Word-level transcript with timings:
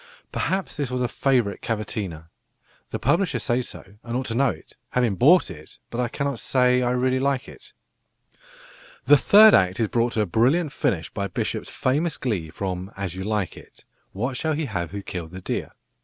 Perhaps 0.31 0.77
this 0.77 0.89
was 0.89 1.03
a 1.03 1.07
"favourite 1.07 1.61
cavatina." 1.61 2.29
The 2.89 2.97
publisher 2.97 3.37
says 3.37 3.69
so, 3.69 3.83
and 4.03 4.17
ought 4.17 4.25
to 4.25 4.33
know, 4.33 4.59
having 4.93 5.13
bought 5.13 5.51
it; 5.51 5.77
but 5.91 6.01
I 6.01 6.07
cannot 6.07 6.39
say 6.39 6.81
I 6.81 6.89
really 6.89 7.19
like 7.19 7.47
it. 7.47 7.71
The 9.05 9.15
third 9.15 9.53
act 9.53 9.79
is 9.79 9.89
brought 9.89 10.13
to 10.13 10.21
a 10.21 10.25
brilliant 10.25 10.71
finish 10.73 11.11
by 11.13 11.27
Bishop's 11.27 11.69
famous 11.69 12.17
glee 12.17 12.49
from 12.49 12.91
As 12.97 13.13
You 13.13 13.23
Like 13.23 13.55
It, 13.55 13.85
"What 14.11 14.35
shall 14.37 14.53
he 14.53 14.65
have 14.65 14.89
who 14.89 15.03
killed 15.03 15.33
the 15.33 15.41
deer?" 15.41 15.69